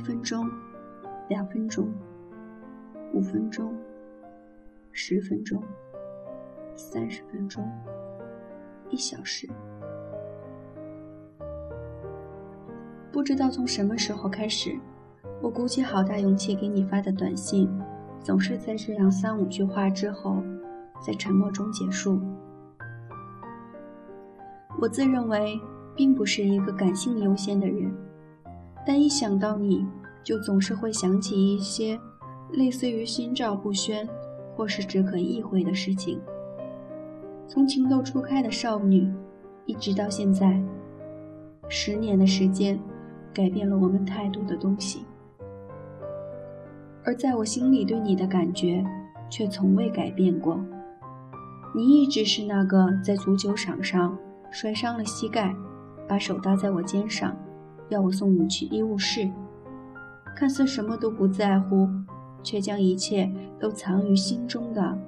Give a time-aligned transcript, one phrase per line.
[0.00, 0.50] 一分钟，
[1.28, 1.92] 两分钟，
[3.12, 3.76] 五分钟，
[4.92, 5.62] 十分钟，
[6.74, 7.70] 三十分钟，
[8.88, 9.46] 一小时。
[13.12, 14.74] 不知道从什么时候开始，
[15.42, 17.70] 我鼓起好大勇气给你发的短信，
[18.20, 20.42] 总是在这样三五句话之后，
[21.06, 22.18] 在沉默中结束。
[24.80, 25.60] 我自认为
[25.94, 27.94] 并不是一个感性优先的人，
[28.86, 29.86] 但一想到你，
[30.22, 31.98] 就总是会想起一些
[32.52, 34.08] 类似于心照不宣
[34.56, 36.20] 或是只可意会的事情。
[37.46, 39.12] 从情窦初开的少女，
[39.66, 40.62] 一直到现在，
[41.68, 42.78] 十年的时间。
[43.32, 45.04] 改变了我们态度的东西，
[47.04, 48.84] 而在我心里对你的感觉
[49.30, 50.60] 却从未改变过。
[51.72, 54.18] 你一直是那个在足球场上
[54.50, 55.54] 摔伤了膝盖，
[56.08, 57.36] 把手搭在我肩上，
[57.90, 59.30] 要我送你去医务室，
[60.34, 61.86] 看似什么都不在乎，
[62.42, 64.98] 却将一切都藏于心中的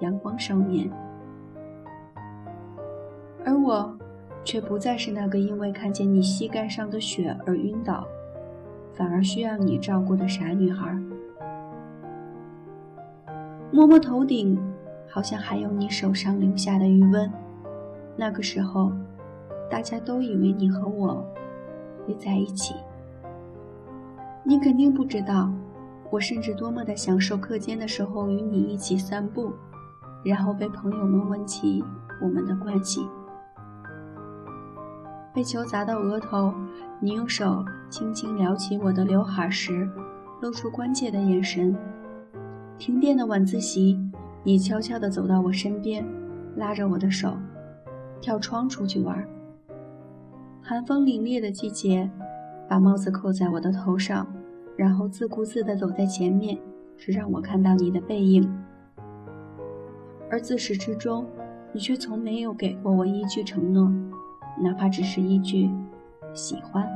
[0.00, 0.90] 阳光少年。
[3.44, 3.94] 而我。
[4.44, 8.06] 却不再是那个因为看见你膝盖上的血而晕倒，
[8.94, 10.98] 反而需要你照顾的傻女孩。
[13.70, 14.58] 摸摸头顶，
[15.06, 17.30] 好像还有你手上留下的余温。
[18.16, 18.90] 那个时候，
[19.70, 21.22] 大家都以为你和我
[22.08, 22.74] 会在一起。
[24.42, 25.52] 你肯定不知道，
[26.10, 29.52] 我甚至多么的享受课间的时候与你一起散步，
[30.24, 31.84] 然后被朋友们问起
[32.22, 33.06] 我们的关系。
[35.34, 36.54] 被球砸到额头，
[36.98, 39.86] 你用手轻轻撩起我的刘海时，
[40.40, 41.76] 露出关切的眼神。
[42.78, 44.00] 停电的晚自习，
[44.42, 46.02] 你悄悄地走到我身边，
[46.56, 47.36] 拉着我的手，
[48.20, 49.28] 跳窗出去玩。
[50.68, 52.10] 寒风凛冽的季节，
[52.68, 54.26] 把帽子扣在我的头上，
[54.76, 56.58] 然后自顾自地走在前面，
[56.98, 58.46] 只让我看到你的背影。
[60.30, 61.26] 而自始至终，
[61.72, 63.90] 你却从没有给过我一句承诺。
[64.62, 65.70] 哪怕只是一句
[66.36, 66.86] “喜欢”，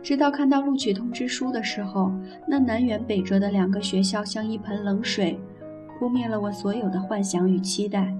[0.00, 2.12] 直到看到录取通知书的时候，
[2.46, 5.36] 那南辕北辙的两个学校像一盆冷水，
[5.98, 8.16] 扑灭了我所有的幻想与期待。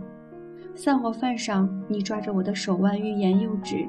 [0.77, 3.89] 散伙饭上，你抓着我的手腕欲言又止。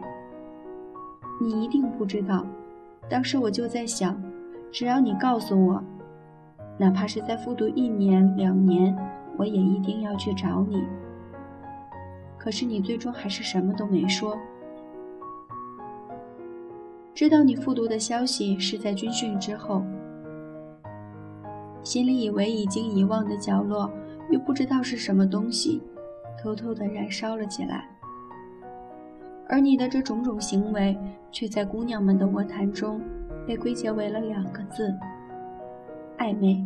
[1.39, 2.45] 你一定不知道，
[3.09, 4.19] 当时我就在想，
[4.71, 5.83] 只要你告诉我，
[6.77, 8.97] 哪怕是在复读一年两年，
[9.35, 10.81] 我也一定要去找你。
[12.37, 14.37] 可是你最终还是什么都没说。
[17.13, 19.83] 知道你复读的消息是在军训之后，
[21.83, 23.91] 心里以为已经遗忘的角落，
[24.31, 25.81] 又不知道是什么东西，
[26.41, 27.87] 偷偷的燃烧了起来。
[29.49, 30.97] 而你的这种种行为，
[31.31, 33.01] 却在姑娘们的卧谈中，
[33.45, 34.93] 被归结为了两个字：
[36.17, 36.61] 暧昧。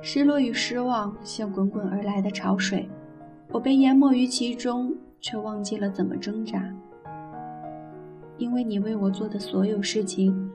[0.00, 2.88] 失落与失望像滚滚而来的潮水。
[3.50, 6.62] 我被淹没于其中，却忘记了怎么挣扎。
[8.38, 10.50] 因为你为我做的所有事情，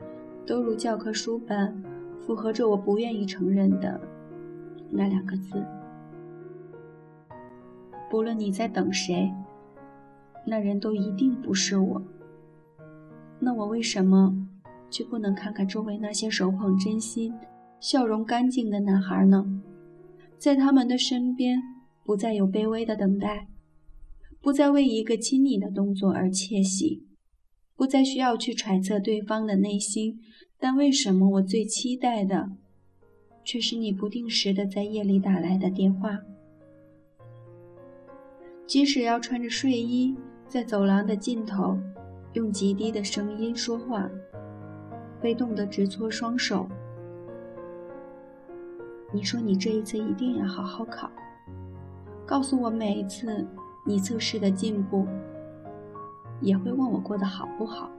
[0.46, 1.84] 都如教科书般
[2.20, 4.00] 符合着我不愿意承认的
[4.90, 5.64] 那两个字。
[8.12, 9.32] 不论你在等谁，
[10.46, 12.04] 那人都一定不是我。
[13.40, 14.48] 那我为什么
[14.90, 17.34] 就不能看看周围那些手捧真心、
[17.80, 19.46] 笑容干净的男孩呢？
[20.38, 21.60] 在他们的身边。
[22.04, 23.48] 不再有卑微的等待，
[24.42, 27.06] 不再为一个亲昵的动作而窃喜，
[27.76, 30.20] 不再需要去揣测对方的内心。
[30.60, 32.50] 但为什么我最期待的，
[33.46, 36.18] 却是你不定时的在夜里打来的电话？
[38.72, 40.16] 即使要穿着睡衣，
[40.48, 41.78] 在走廊的尽头，
[42.32, 44.10] 用极低的声音说话，
[45.20, 46.66] 被冻得直搓双手。
[49.12, 51.12] 你说你这一次一定要好好考。
[52.26, 53.46] 告诉我每一次
[53.86, 55.06] 你测试的进步，
[56.40, 57.92] 也会问我过得好不好。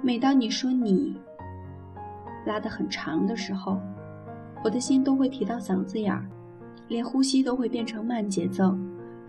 [0.00, 1.20] 每当你说你
[2.46, 3.78] 拉得很长的时候，
[4.64, 6.26] 我的心都会提到嗓子眼儿，
[6.88, 8.74] 连呼吸都会变成慢节奏，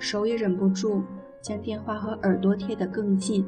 [0.04, 1.02] 手也忍不住
[1.40, 3.48] 将电话和耳朵贴得更近，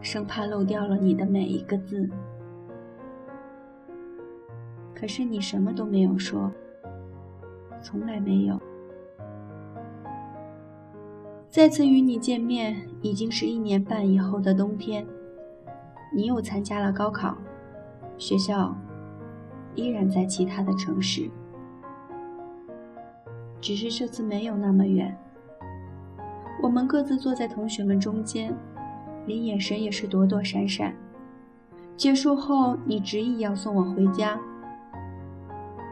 [0.00, 2.08] 生怕漏掉了你的每一个字。
[4.94, 6.48] 可是你什么都没有说，
[7.82, 8.56] 从来没有。
[11.48, 15.04] 再次与你见面，已经是一年半以后的冬天。
[16.14, 17.36] 你又参加了高考，
[18.16, 18.72] 学校
[19.74, 21.28] 依然在其他的城市，
[23.60, 25.12] 只是这次没有那么远。
[26.62, 28.54] 我们各自坐在同学们中间，
[29.26, 30.94] 连眼神也是躲躲闪闪，
[31.96, 34.40] 结束后，你执意要送我回家。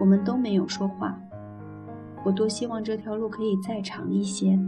[0.01, 1.19] 我们都没有说话。
[2.25, 4.59] 我多希望这条路可以再长一些。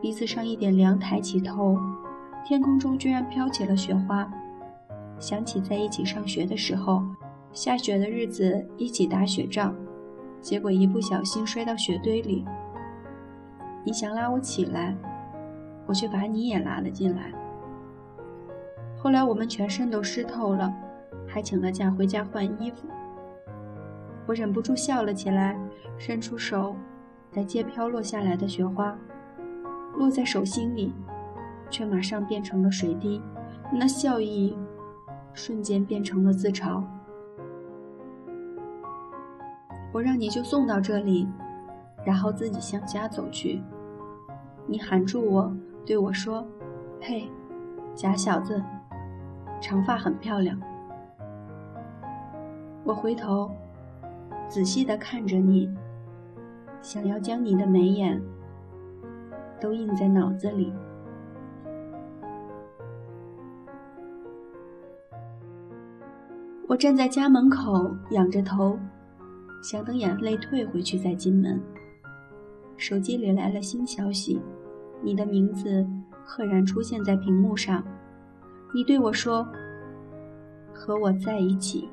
[0.00, 1.78] 鼻子上一点凉，抬起头，
[2.44, 4.30] 天空中居然飘起了雪花。
[5.18, 7.02] 想起在一起上学的时候，
[7.52, 9.74] 下雪的日子一起打雪仗，
[10.40, 12.44] 结果一不小心摔到雪堆里。
[13.84, 14.96] 你想拉我起来，
[15.86, 17.32] 我却把你也拉了进来。
[18.96, 20.72] 后来我们全身都湿透了，
[21.26, 22.86] 还请了假回家换衣服。
[24.26, 25.58] 我忍不住笑了起来，
[25.98, 26.76] 伸出手，
[27.30, 28.96] 在接飘落下来的雪花。
[29.96, 30.94] 落在手心里，
[31.68, 33.20] 却马上变成了水滴。
[33.72, 34.56] 那笑意
[35.34, 36.82] 瞬间变成了自嘲。
[39.92, 41.28] 我让你就送到这里，
[42.04, 43.62] 然后自己向家走去。
[44.66, 45.54] 你喊住我，
[45.84, 46.46] 对我说
[47.00, 47.28] ：“嘿，
[47.94, 48.62] 假小子，
[49.60, 50.60] 长发很漂亮。”
[52.84, 53.50] 我回头，
[54.48, 55.72] 仔细地看着你，
[56.80, 58.20] 想要将你的眉眼。
[59.60, 60.72] 都印在脑子里。
[66.66, 68.76] 我站在家门口，仰着头，
[69.62, 71.62] 想等眼泪退回去再进门。
[72.82, 74.42] 手机里来了新消息，
[75.02, 75.86] 你的名字
[76.24, 77.80] 赫然出现在屏幕上。
[78.74, 79.46] 你对我说
[80.74, 81.88] ：“和我在一起。”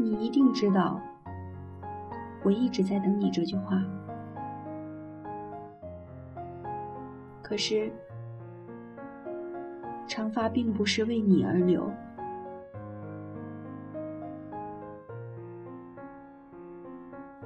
[0.00, 0.98] 你一定知道，
[2.42, 3.84] 我一直在等你这句话。
[7.42, 7.92] 可是，
[10.08, 11.92] 长发并不是为你而留。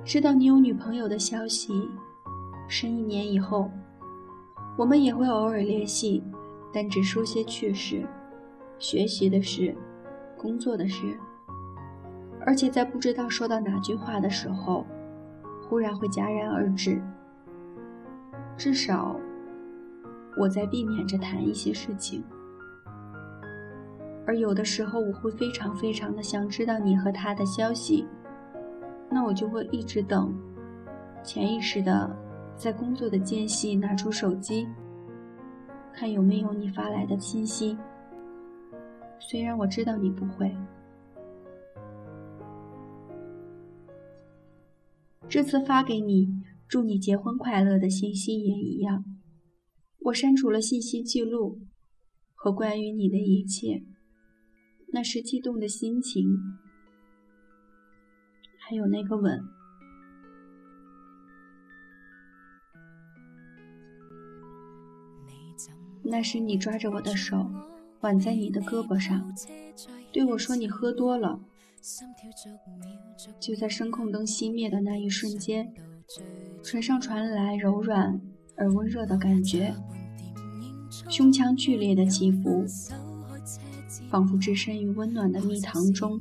[0.08, 1.70] 知道你有女朋友的消息，
[2.66, 3.70] 是一年以后，
[4.74, 6.24] 我们也会偶尔联系，
[6.72, 8.06] 但只说些趣事、
[8.78, 9.76] 学习的事、
[10.34, 11.14] 工作的事，
[12.40, 14.86] 而且在不知道说到哪句话的时候，
[15.68, 17.02] 忽然会戛然而止。
[18.56, 19.14] 至少。
[20.38, 22.24] 我在避免着谈一些事情，
[24.26, 28.06] 而有的时候我会非常非常的想知道你和他的消息，
[29.10, 30.34] 那我就会一直等，
[31.24, 32.14] 潜意识的
[32.56, 34.66] 在工作的间隙拿出手机，
[35.92, 37.76] 看有没有你发来的信息。
[39.18, 40.54] 虽然我知道你不会，
[45.28, 46.28] 这次发给你
[46.68, 49.04] 祝你结婚快乐的信息也一样。
[50.00, 51.60] 我删除了信息记录
[52.34, 53.84] 和关于你的一切，
[54.92, 56.24] 那是激动的心情，
[58.68, 59.42] 还有那个吻，
[66.02, 67.50] 那是你抓着我的手，
[68.00, 69.34] 挽在你的胳膊上，
[70.12, 71.40] 对我说：“你喝多了。”
[73.40, 75.72] 就在声控灯熄灭的那一瞬间，
[76.62, 78.20] 唇上传来柔软
[78.54, 79.74] 而温热的感觉。
[81.08, 82.66] 胸腔剧烈的起伏，
[84.10, 86.20] 仿佛置身于温暖的蜜糖中。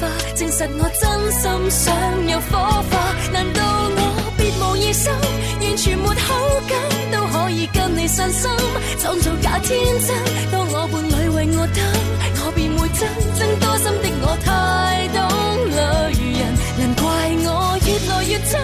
[0.00, 3.14] 化，证实我真心想有火花。
[3.32, 3.62] 难道
[3.96, 5.12] 我别无异心，
[5.60, 6.34] 完全没口
[6.68, 6.76] 感
[7.12, 8.50] 都可以跟你信心，
[9.00, 10.16] 装造假天真？
[10.52, 11.80] 当我伴侣为我等，
[12.44, 14.48] 我便会真正多心的我太
[15.14, 15.18] 懂
[15.68, 16.42] 女人，
[16.78, 17.04] 难怪
[17.44, 18.60] 我越来越真，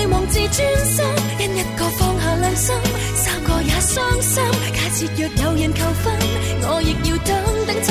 [0.00, 1.04] 遗忘自尊心，
[1.38, 2.74] 因一个放下良心，
[3.14, 4.42] 三个也伤心。
[4.72, 6.04] 假设若有人求婚，
[6.62, 7.30] 我亦要等，
[7.66, 7.88] 等亲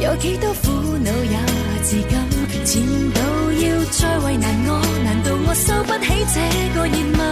[0.00, 1.38] 有几多苦恼也
[1.82, 2.28] 自甘。
[2.64, 3.20] 前度
[3.52, 6.40] 要再为难我，难道我收不起这
[6.74, 7.29] 个热吻？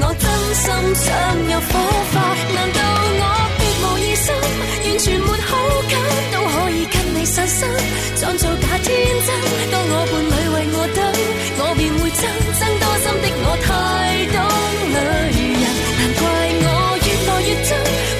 [0.00, 0.64] 我真心
[0.94, 1.06] 想
[1.48, 1.72] 有火
[2.12, 2.14] 花。
[2.54, 2.80] 难道
[3.20, 3.24] 我
[3.58, 4.28] 别无疑心，
[4.84, 5.50] 完全没好
[5.88, 5.94] 感，
[6.32, 7.66] 都可以跟你散心，
[8.20, 8.86] 装造假天
[9.24, 9.28] 真。
[9.72, 11.00] 当我伴侣为我等，
[11.58, 12.22] 我便会憎
[12.58, 13.68] 憎多心的我太
[14.34, 14.36] 懂
[14.92, 14.96] 女
[15.56, 15.64] 人。
[15.98, 16.22] 难怪
[16.64, 16.66] 我
[17.00, 17.70] 越来越憎，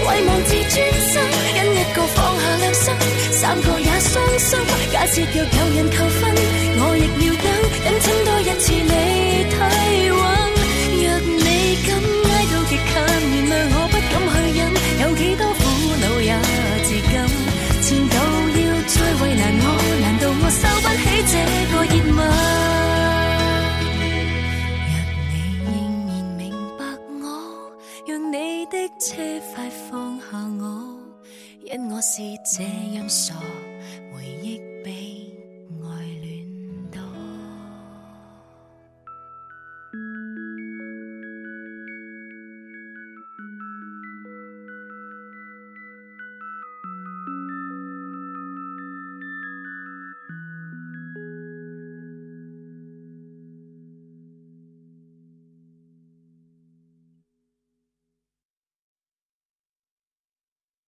[0.08, 0.76] 遗忘自尊
[1.12, 1.14] 心，
[1.56, 2.87] 因一个放下良心，
[3.32, 4.50] 三个也伤心。
[4.90, 6.32] 假设若有人求婚，
[6.80, 7.46] 我亦要等，
[7.84, 9.27] 等亲多一次你。